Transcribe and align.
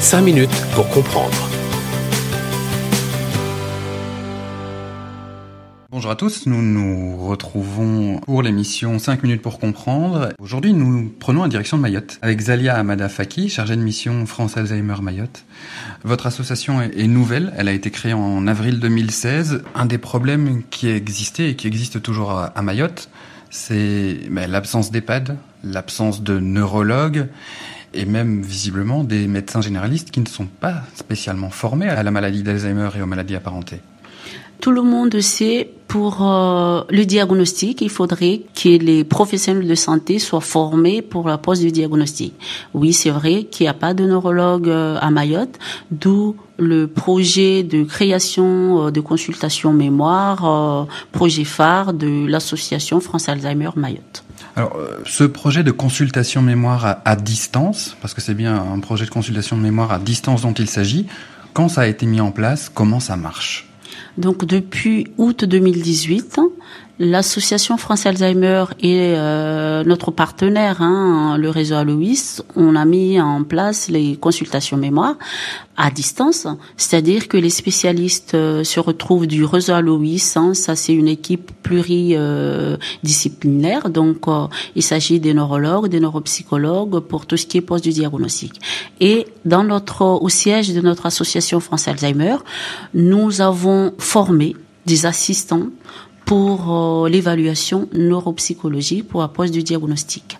5 0.00 0.22
minutes 0.22 0.64
pour 0.74 0.88
comprendre. 0.88 1.50
Bonjour 5.90 6.10
à 6.10 6.16
tous, 6.16 6.46
nous 6.46 6.62
nous 6.62 7.18
retrouvons 7.18 8.18
pour 8.20 8.42
l'émission 8.42 8.98
5 8.98 9.22
minutes 9.22 9.42
pour 9.42 9.58
comprendre. 9.58 10.30
Aujourd'hui, 10.38 10.72
nous 10.72 11.12
prenons 11.20 11.42
la 11.42 11.48
direction 11.48 11.76
de 11.76 11.82
Mayotte 11.82 12.18
avec 12.22 12.40
Zalia 12.40 12.76
Amada 12.76 13.10
Faki, 13.10 13.50
chargée 13.50 13.76
de 13.76 13.82
mission 13.82 14.24
France 14.24 14.56
Alzheimer 14.56 15.02
Mayotte. 15.02 15.44
Votre 16.02 16.26
association 16.26 16.80
est 16.80 17.06
nouvelle, 17.06 17.52
elle 17.58 17.68
a 17.68 17.72
été 17.72 17.90
créée 17.90 18.14
en 18.14 18.46
avril 18.46 18.80
2016. 18.80 19.62
Un 19.74 19.84
des 19.84 19.98
problèmes 19.98 20.62
qui 20.70 20.88
existait 20.88 21.50
et 21.50 21.56
qui 21.56 21.66
existe 21.66 22.00
toujours 22.00 22.32
à 22.32 22.62
Mayotte, 22.62 23.10
c'est 23.50 24.18
ben, 24.30 24.50
l'absence 24.50 24.90
d'EHPAD, 24.90 25.36
l'absence 25.62 26.22
de 26.22 26.38
neurologues 26.38 27.28
et 27.94 28.04
même 28.04 28.42
visiblement 28.42 29.04
des 29.04 29.26
médecins 29.26 29.60
généralistes 29.60 30.10
qui 30.10 30.20
ne 30.20 30.28
sont 30.28 30.46
pas 30.46 30.82
spécialement 30.94 31.50
formés 31.50 31.88
à 31.88 32.02
la 32.02 32.10
maladie 32.10 32.42
d'Alzheimer 32.42 32.90
et 32.96 33.02
aux 33.02 33.06
maladies 33.06 33.36
apparentées. 33.36 33.80
Tout 34.60 34.72
le 34.72 34.82
monde 34.82 35.18
sait 35.20 35.70
pour 35.88 36.18
euh, 36.20 36.82
le 36.90 37.04
diagnostic, 37.04 37.80
il 37.80 37.88
faudrait 37.88 38.42
que 38.54 38.68
les 38.68 39.04
professionnels 39.04 39.66
de 39.66 39.74
santé 39.74 40.18
soient 40.18 40.42
formés 40.42 41.00
pour 41.00 41.26
la 41.26 41.38
pose 41.38 41.60
du 41.60 41.72
diagnostic. 41.72 42.34
Oui, 42.74 42.92
c'est 42.92 43.10
vrai 43.10 43.44
qu'il 43.44 43.64
n'y 43.64 43.68
a 43.68 43.74
pas 43.74 43.94
de 43.94 44.04
neurologue 44.04 44.68
euh, 44.68 44.98
à 45.00 45.10
Mayotte, 45.10 45.58
d'où 45.90 46.36
le 46.58 46.86
projet 46.86 47.62
de 47.62 47.84
création 47.84 48.86
euh, 48.86 48.90
de 48.90 49.00
consultation 49.00 49.72
mémoire, 49.72 50.86
projet 51.10 51.44
phare 51.44 51.94
de 51.94 52.26
l'association 52.26 53.00
France 53.00 53.30
Alzheimer 53.30 53.70
Mayotte. 53.76 54.22
Alors, 54.60 54.76
ce 55.06 55.24
projet 55.24 55.62
de 55.62 55.70
consultation 55.70 56.42
mémoire 56.42 56.98
à 57.06 57.16
distance, 57.16 57.96
parce 58.02 58.12
que 58.12 58.20
c'est 58.20 58.34
bien 58.34 58.54
un 58.54 58.78
projet 58.80 59.06
de 59.06 59.10
consultation 59.10 59.56
de 59.56 59.62
mémoire 59.62 59.90
à 59.90 59.98
distance 59.98 60.42
dont 60.42 60.52
il 60.52 60.68
s'agit, 60.68 61.06
quand 61.54 61.70
ça 61.70 61.80
a 61.80 61.86
été 61.86 62.04
mis 62.04 62.20
en 62.20 62.30
place, 62.30 62.68
comment 62.68 63.00
ça 63.00 63.16
marche? 63.16 63.70
Donc 64.18 64.44
depuis 64.44 65.06
août 65.16 65.46
2018, 65.46 66.40
L'association 67.02 67.78
France 67.78 68.04
Alzheimer 68.04 68.66
et 68.78 69.14
euh, 69.16 69.82
notre 69.84 70.10
partenaire, 70.10 70.82
hein, 70.82 71.38
le 71.38 71.48
réseau 71.48 71.76
Aloïs, 71.76 72.42
on 72.56 72.76
a 72.76 72.84
mis 72.84 73.18
en 73.18 73.42
place 73.42 73.88
les 73.88 74.16
consultations 74.16 74.76
mémoire 74.76 75.14
à 75.78 75.90
distance, 75.90 76.46
c'est-à-dire 76.76 77.28
que 77.28 77.38
les 77.38 77.48
spécialistes 77.48 78.34
euh, 78.34 78.64
se 78.64 78.80
retrouvent 78.80 79.26
du 79.26 79.46
réseau 79.46 79.72
Aloïs, 79.72 80.36
hein, 80.36 80.52
ça 80.52 80.76
c'est 80.76 80.92
une 80.92 81.08
équipe 81.08 81.52
pluridisciplinaire, 81.62 83.88
donc 83.88 84.28
euh, 84.28 84.48
il 84.76 84.82
s'agit 84.82 85.20
des 85.20 85.32
neurologues, 85.32 85.88
des 85.88 86.00
neuropsychologues 86.00 87.00
pour 87.00 87.24
tout 87.24 87.38
ce 87.38 87.46
qui 87.46 87.56
est 87.56 87.62
poste 87.62 87.84
du 87.84 87.92
diagnostic. 87.92 88.60
Et 89.00 89.26
dans 89.46 89.64
notre 89.64 90.02
au 90.02 90.28
siège 90.28 90.74
de 90.74 90.82
notre 90.82 91.06
association 91.06 91.60
France 91.60 91.88
Alzheimer, 91.88 92.36
nous 92.92 93.40
avons 93.40 93.94
formé 93.96 94.54
des 94.84 95.06
assistants 95.06 95.68
pour 96.30 96.70
euh, 96.70 97.08
l'évaluation 97.08 97.88
neuropsychologique 97.92 99.08
pour 99.08 99.20
la 99.20 99.26
pose 99.26 99.50
du 99.50 99.64
diagnostic. 99.64 100.38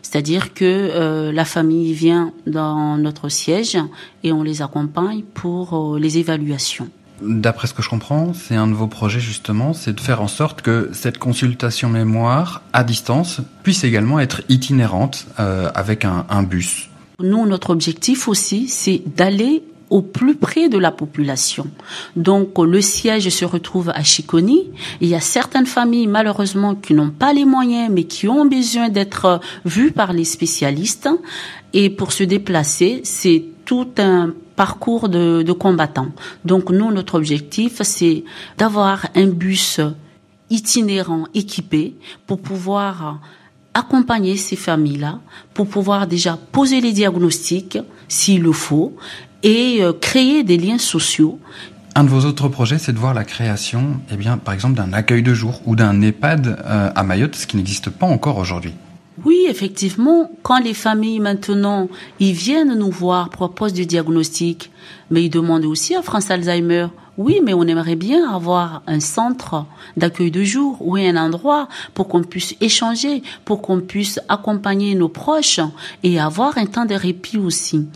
C'est-à-dire 0.00 0.54
que 0.54 0.64
euh, 0.64 1.30
la 1.30 1.44
famille 1.44 1.92
vient 1.92 2.32
dans 2.46 2.96
notre 2.96 3.28
siège 3.28 3.76
et 4.24 4.32
on 4.32 4.42
les 4.42 4.62
accompagne 4.62 5.24
pour 5.34 5.74
euh, 5.74 5.98
les 5.98 6.16
évaluations. 6.16 6.88
D'après 7.20 7.66
ce 7.66 7.74
que 7.74 7.82
je 7.82 7.90
comprends, 7.90 8.32
c'est 8.32 8.54
un 8.54 8.66
de 8.66 8.72
vos 8.72 8.86
projets 8.86 9.20
justement, 9.20 9.74
c'est 9.74 9.92
de 9.92 10.00
faire 10.00 10.22
en 10.22 10.28
sorte 10.28 10.62
que 10.62 10.88
cette 10.94 11.18
consultation 11.18 11.90
mémoire 11.90 12.62
à 12.72 12.82
distance 12.82 13.42
puisse 13.62 13.84
également 13.84 14.18
être 14.20 14.40
itinérante 14.48 15.26
avec 15.36 16.06
un, 16.06 16.24
un 16.30 16.44
bus. 16.44 16.88
Nous, 17.20 17.46
notre 17.46 17.70
objectif 17.70 18.26
aussi, 18.26 18.68
c'est 18.68 19.02
d'aller 19.16 19.62
au 19.90 20.02
plus 20.02 20.34
près 20.34 20.68
de 20.68 20.78
la 20.78 20.90
population. 20.90 21.66
Donc 22.16 22.58
le 22.58 22.80
siège 22.80 23.28
se 23.28 23.44
retrouve 23.44 23.90
à 23.90 24.02
Chiconi. 24.02 24.70
Il 25.00 25.08
y 25.08 25.14
a 25.14 25.20
certaines 25.20 25.66
familles 25.66 26.06
malheureusement 26.06 26.74
qui 26.74 26.94
n'ont 26.94 27.10
pas 27.10 27.32
les 27.32 27.44
moyens 27.44 27.90
mais 27.90 28.04
qui 28.04 28.28
ont 28.28 28.46
besoin 28.46 28.88
d'être 28.88 29.40
vues 29.64 29.92
par 29.92 30.12
les 30.12 30.24
spécialistes. 30.24 31.08
Et 31.72 31.90
pour 31.90 32.12
se 32.12 32.24
déplacer, 32.24 33.00
c'est 33.04 33.44
tout 33.64 33.88
un 33.98 34.32
parcours 34.56 35.08
de, 35.08 35.42
de 35.42 35.52
combattants. 35.52 36.12
Donc 36.44 36.70
nous, 36.70 36.90
notre 36.90 37.16
objectif, 37.16 37.82
c'est 37.82 38.24
d'avoir 38.56 39.06
un 39.14 39.26
bus 39.26 39.80
itinérant 40.50 41.24
équipé 41.34 41.94
pour 42.26 42.40
pouvoir 42.40 43.20
accompagner 43.74 44.36
ces 44.36 44.56
familles-là, 44.56 45.20
pour 45.52 45.68
pouvoir 45.68 46.06
déjà 46.06 46.38
poser 46.52 46.80
les 46.80 46.92
diagnostics 46.92 47.78
s'il 48.08 48.42
le 48.42 48.52
faut, 48.52 48.96
et 49.46 49.80
euh, 49.80 49.92
créer 49.92 50.42
des 50.42 50.58
liens 50.58 50.76
sociaux. 50.76 51.38
Un 51.94 52.04
de 52.04 52.10
vos 52.10 52.26
autres 52.26 52.48
projets, 52.48 52.78
c'est 52.78 52.92
de 52.92 52.98
voir 52.98 53.14
la 53.14 53.24
création, 53.24 54.00
eh 54.12 54.16
bien, 54.16 54.36
par 54.36 54.52
exemple, 54.52 54.74
d'un 54.74 54.92
accueil 54.92 55.22
de 55.22 55.32
jour 55.32 55.62
ou 55.64 55.76
d'un 55.76 56.02
EHPAD 56.02 56.48
euh, 56.48 56.90
à 56.94 57.02
Mayotte, 57.04 57.36
ce 57.36 57.46
qui 57.46 57.56
n'existe 57.56 57.88
pas 57.88 58.06
encore 58.06 58.38
aujourd'hui. 58.38 58.72
Oui, 59.24 59.46
effectivement, 59.48 60.30
quand 60.42 60.58
les 60.58 60.74
familles 60.74 61.20
maintenant, 61.20 61.88
ils 62.18 62.34
viennent 62.34 62.76
nous 62.76 62.90
voir 62.90 63.30
poste 63.30 63.76
du 63.76 63.86
diagnostic, 63.86 64.70
mais 65.10 65.24
ils 65.24 65.30
demandent 65.30 65.64
aussi 65.64 65.94
à 65.94 66.02
France 66.02 66.30
Alzheimer, 66.30 66.88
oui, 67.16 67.40
mais 67.42 67.54
on 67.54 67.62
aimerait 67.62 67.96
bien 67.96 68.30
avoir 68.30 68.82
un 68.86 69.00
centre 69.00 69.64
d'accueil 69.96 70.30
de 70.30 70.44
jour 70.44 70.76
ou 70.80 70.96
un 70.96 71.16
endroit 71.16 71.68
pour 71.94 72.08
qu'on 72.08 72.22
puisse 72.22 72.56
échanger, 72.60 73.22
pour 73.46 73.62
qu'on 73.62 73.80
puisse 73.80 74.20
accompagner 74.28 74.94
nos 74.94 75.08
proches 75.08 75.60
et 76.02 76.20
avoir 76.20 76.58
un 76.58 76.66
temps 76.66 76.84
de 76.84 76.94
répit 76.94 77.38
aussi. 77.38 77.86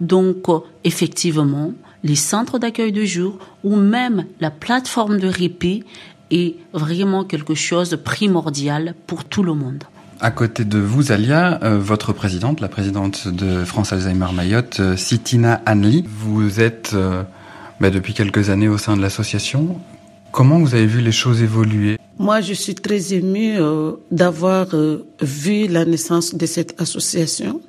Donc, 0.00 0.48
euh, 0.48 0.58
effectivement, 0.84 1.72
les 2.04 2.16
centres 2.16 2.58
d'accueil 2.58 2.92
de 2.92 3.04
jour 3.04 3.38
ou 3.64 3.76
même 3.76 4.26
la 4.40 4.50
plateforme 4.50 5.18
de 5.18 5.28
répit 5.28 5.84
est 6.30 6.56
vraiment 6.72 7.24
quelque 7.24 7.54
chose 7.54 7.90
de 7.90 7.96
primordial 7.96 8.94
pour 9.06 9.24
tout 9.24 9.42
le 9.42 9.54
monde. 9.54 9.84
À 10.20 10.30
côté 10.30 10.64
de 10.64 10.78
vous, 10.78 11.12
Alia, 11.12 11.60
euh, 11.62 11.78
votre 11.78 12.12
présidente, 12.12 12.60
la 12.60 12.68
présidente 12.68 13.28
de 13.28 13.64
France 13.64 13.92
Alzheimer 13.92 14.32
Mayotte, 14.34 14.80
euh, 14.80 14.96
Sitina 14.96 15.60
Anli, 15.66 16.04
vous 16.08 16.60
êtes 16.60 16.96
bah, 17.80 17.90
depuis 17.90 18.14
quelques 18.14 18.50
années 18.50 18.68
au 18.68 18.78
sein 18.78 18.96
de 18.96 19.02
l'association. 19.02 19.78
Comment 20.32 20.58
vous 20.58 20.74
avez 20.74 20.86
vu 20.86 21.00
les 21.00 21.12
choses 21.12 21.42
évoluer? 21.42 21.98
Moi, 22.18 22.40
je 22.40 22.54
suis 22.54 22.74
très 22.74 23.14
émue 23.14 23.56
d'avoir 24.10 24.66
vu 25.20 25.66
la 25.66 25.84
naissance 25.84 26.34
de 26.34 26.46
cette 26.46 26.80
association 26.80 27.60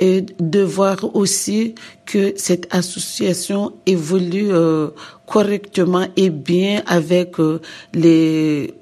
et 0.00 0.22
de 0.40 0.60
voir 0.60 1.14
aussi 1.14 1.74
que 2.04 2.34
cette 2.36 2.72
association 2.74 3.72
évolue 3.86 4.48
euh, 4.50 4.90
correctement 5.26 6.06
et 6.16 6.30
bien 6.30 6.82
avec 6.86 7.38
euh, 7.40 7.60
les 7.94 8.74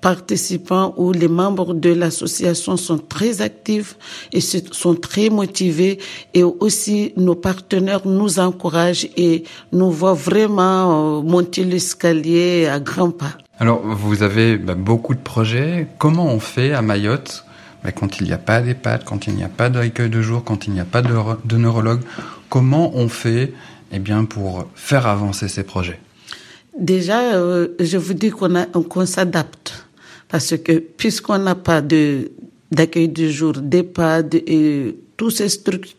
participants 0.00 0.94
ou 0.96 1.12
les 1.12 1.28
membres 1.28 1.74
de 1.74 1.92
l'association 1.92 2.76
sont 2.76 2.98
très 2.98 3.40
actifs 3.40 3.96
et 4.32 4.40
sont 4.40 4.94
très 4.94 5.30
motivés 5.30 5.98
et 6.34 6.44
aussi 6.44 7.12
nos 7.16 7.34
partenaires 7.34 8.06
nous 8.06 8.38
encouragent 8.38 9.08
et 9.16 9.44
nous 9.72 9.90
voient 9.90 10.14
vraiment 10.14 11.18
euh, 11.18 11.22
monter 11.22 11.64
l'escalier 11.64 12.66
à 12.66 12.78
grands 12.78 13.10
pas. 13.10 13.34
Alors, 13.58 13.80
vous 13.82 14.22
avez 14.22 14.58
bah, 14.58 14.74
beaucoup 14.74 15.14
de 15.14 15.20
projets. 15.20 15.88
Comment 15.98 16.26
on 16.26 16.40
fait 16.40 16.72
à 16.72 16.82
Mayotte 16.82 17.44
quand 17.94 18.20
il 18.20 18.26
n'y 18.26 18.32
a 18.32 18.38
pas 18.38 18.60
d'EHPAD, 18.60 19.04
quand 19.04 19.26
il 19.26 19.34
n'y 19.34 19.44
a 19.44 19.48
pas 19.48 19.70
d'accueil 19.70 20.10
de 20.10 20.22
jour, 20.22 20.42
quand 20.44 20.66
il 20.66 20.72
n'y 20.72 20.80
a 20.80 20.84
pas 20.84 21.02
de, 21.02 21.14
de 21.44 21.56
neurologue, 21.56 22.00
comment 22.48 22.92
on 22.94 23.08
fait 23.08 23.52
eh 23.92 23.98
bien, 23.98 24.24
pour 24.24 24.66
faire 24.74 25.06
avancer 25.06 25.48
ces 25.48 25.62
projets? 25.62 26.00
Déjà, 26.78 27.34
euh, 27.34 27.68
je 27.80 27.96
vous 27.96 28.14
dis 28.14 28.30
qu'on 28.30 29.06
s'adapte. 29.06 29.86
Parce 30.28 30.56
que 30.56 30.78
puisqu'on 30.78 31.38
n'a 31.38 31.54
pas 31.54 31.80
d'accueil 31.80 33.08
de 33.08 33.28
jour, 33.28 33.52
d'EHPAD 33.52 34.34
et 34.34 34.96
toutes 35.16 35.32
ces 35.32 35.48
structures 35.48 35.96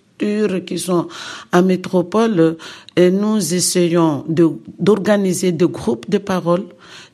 qui 0.66 0.78
sont 0.78 1.08
en 1.54 1.64
métropole, 1.64 2.58
et 2.96 3.10
nous 3.10 3.54
essayons 3.54 4.26
d'organiser 4.28 5.52
des 5.52 5.68
groupes 5.68 6.10
de 6.10 6.18
parole, 6.18 6.66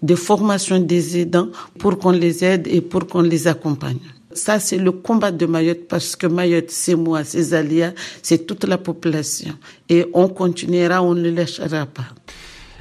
de 0.01 0.15
formation 0.15 0.79
des 0.79 1.19
aidants 1.19 1.49
pour 1.77 1.99
qu'on 1.99 2.11
les 2.11 2.43
aide 2.43 2.67
et 2.67 2.81
pour 2.81 3.05
qu'on 3.07 3.21
les 3.21 3.47
accompagne. 3.47 3.99
Ça, 4.35 4.59
c'est 4.59 4.77
le 4.77 4.91
combat 4.91 5.31
de 5.31 5.45
Mayotte 5.45 5.87
parce 5.87 6.15
que 6.15 6.27
Mayotte, 6.27 6.71
c'est 6.71 6.95
moi, 6.95 7.23
c'est 7.23 7.41
Zalia, 7.41 7.93
c'est 8.21 8.45
toute 8.45 8.63
la 8.65 8.77
population. 8.77 9.53
Et 9.89 10.05
on 10.13 10.27
continuera, 10.27 11.01
on 11.03 11.15
ne 11.15 11.29
lâchera 11.29 11.85
pas. 11.85 12.05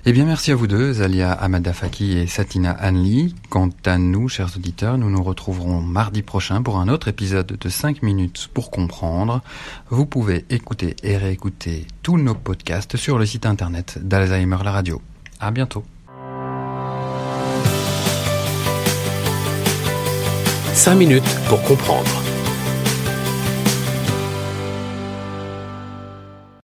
Eh 0.04 0.12
bien, 0.12 0.24
merci 0.24 0.50
à 0.50 0.56
vous 0.56 0.66
deux, 0.66 0.94
Zalia 0.94 1.30
Amadafaki 1.30 2.18
et 2.18 2.26
Satina 2.26 2.72
Anli. 2.72 3.36
Quant 3.50 3.70
à 3.84 3.98
nous, 3.98 4.28
chers 4.28 4.56
auditeurs, 4.56 4.98
nous 4.98 5.08
nous 5.08 5.22
retrouverons 5.22 5.80
mardi 5.80 6.22
prochain 6.22 6.60
pour 6.60 6.78
un 6.78 6.88
autre 6.88 7.06
épisode 7.06 7.46
de 7.46 7.68
5 7.68 8.02
minutes 8.02 8.48
pour 8.52 8.72
comprendre. 8.72 9.42
Vous 9.90 10.04
pouvez 10.04 10.44
écouter 10.50 10.96
et 11.04 11.16
réécouter 11.16 11.86
tous 12.02 12.18
nos 12.18 12.34
podcasts 12.34 12.96
sur 12.96 13.16
le 13.16 13.26
site 13.26 13.46
internet 13.46 14.00
d'Alzheimer 14.02 14.58
la 14.64 14.72
radio. 14.72 15.00
À 15.38 15.52
bientôt. 15.52 15.84
5 20.74 20.94
minutes 20.94 21.38
pour 21.48 21.62
comprendre. 21.62 22.31